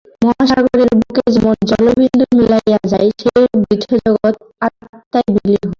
[0.23, 4.35] মহাসাগরের বুকে যেমন জলবিন্দু মিলাইয়া যায়, সেইরূপ বিশ্ব জগৎ
[4.65, 5.67] আত্মায় বিলীন হইবে।